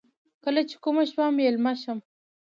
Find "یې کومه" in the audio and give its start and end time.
0.69-1.03